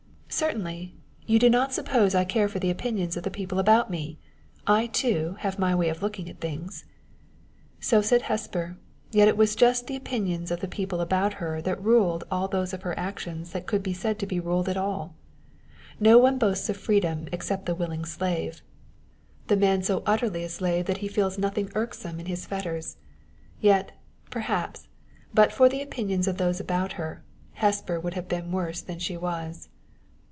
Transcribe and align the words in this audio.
"Certainly. 0.33 0.95
You 1.27 1.39
do 1.39 1.49
not 1.49 1.73
suppose 1.73 2.15
I 2.15 2.23
care 2.23 2.47
for 2.47 2.57
the 2.57 2.69
opinions 2.69 3.17
of 3.17 3.23
the 3.23 3.29
people 3.29 3.59
about 3.59 3.91
me! 3.91 4.17
I, 4.65 4.87
too, 4.87 5.35
have 5.39 5.59
my 5.59 5.75
way 5.75 5.89
of 5.89 6.01
looking 6.01 6.29
at 6.29 6.39
things." 6.39 6.85
So 7.81 8.01
said 8.01 8.23
Hesper; 8.23 8.77
yet 9.11 9.27
it 9.27 9.35
was 9.35 9.57
just 9.57 9.87
the 9.87 9.97
opinions 9.97 10.49
of 10.49 10.61
the 10.61 10.69
people 10.69 11.01
about 11.01 11.33
her 11.35 11.61
that 11.63 11.83
ruled 11.83 12.23
all 12.31 12.47
those 12.47 12.71
of 12.71 12.83
her 12.83 12.97
actions 12.97 13.51
that 13.51 13.67
could 13.67 13.83
be 13.83 13.93
said 13.93 14.17
to 14.19 14.25
be 14.25 14.39
ruled 14.39 14.69
at 14.69 14.77
all. 14.77 15.15
No 15.99 16.17
one 16.17 16.37
boasts 16.39 16.69
of 16.69 16.77
freedom 16.77 17.27
except 17.33 17.65
the 17.65 17.75
willing 17.75 18.05
slave 18.05 18.61
the 19.47 19.57
man 19.57 19.83
so 19.83 20.01
utterly 20.05 20.45
a 20.45 20.49
slave 20.49 20.85
that 20.85 20.99
he 20.99 21.09
feels 21.09 21.37
nothing 21.37 21.69
irksome 21.75 22.21
in 22.21 22.27
his 22.27 22.45
fetters. 22.45 22.95
Yet, 23.59 23.91
perhaps, 24.29 24.87
but 25.33 25.51
for 25.51 25.67
the 25.67 25.81
opinions 25.81 26.25
of 26.25 26.37
those 26.37 26.61
about 26.61 26.93
her, 26.93 27.21
Hesper 27.55 27.99
would 27.99 28.13
have 28.13 28.29
been 28.29 28.53
worse 28.53 28.79
than 28.81 28.97
she 28.97 29.17
was. 29.17 29.67